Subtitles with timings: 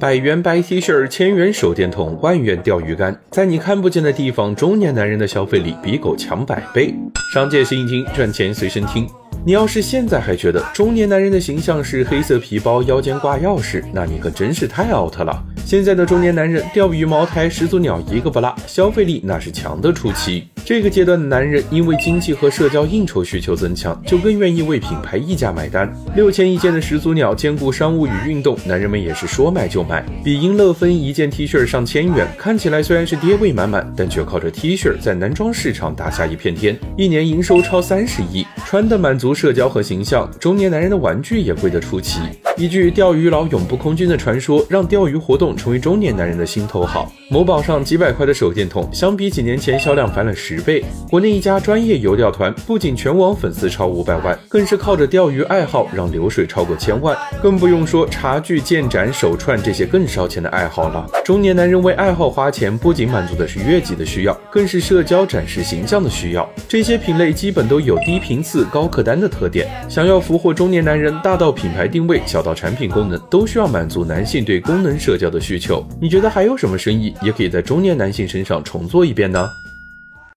[0.00, 6.94] 百元白 T 恤、千元手电筒、万元钓鱼竿，在你看不见的地方，中年男人的消费力比狗强百倍。
[7.34, 9.06] 商界新一听，赚钱随身听。
[9.44, 15.38] 你要是现在还觉得中年男人的形象是黑色皮包、腰间挂钥匙，那你可真是太 out 了。
[15.66, 20.48] 现在的中年男人，钓鱼、茅台、始祖鸟一个不落，消费力那是强的出奇。
[20.70, 25.92] 这个阶段的男人，因为经济和社交应酬需求增强，就更愿意为品牌溢价买单。
[26.14, 30.06] 六千一件的始祖鸟兼顾商务与运动，男人们也是说买就买。
[30.22, 38.46] 比英乐芬一件 T 恤上千元，看起来虽然是爹味满满，但却靠着 T 恤在男装市场打下一片天，一年营收超三十亿。
[38.64, 42.20] 穿的满足社交和形象，中年男人的玩具也贵得出奇。
[42.56, 47.10] 一句钓鱼佬永不空军的传说，让钓鱼活动成为中年男人的心头好。
[47.28, 50.84] 某宝上几百块的手电筒，相比几年前销量翻了十倍。
[51.10, 57.16] 国内一家专业游钓团，不仅全网粉丝超五百万，更是靠着钓鱼爱好让流水超过千万。
[57.42, 61.04] 更不用说茶具、剑盏、手串这些更烧钱的爱好了。
[61.24, 66.48] 中年男人为爱好花钱，不仅满足的是悦己的需要，更是社交展示形象的需要。
[66.68, 68.60] 这些品类基本都有低频次。
[68.70, 75.84] 高客单的特点，想要俘获中年男人，大到品牌定位，小到产品功能，都需要满足男性对功能社交的需求。
[76.00, 79.48] 你觉得还有什么生意也可以在中年男性身上重做一遍呢？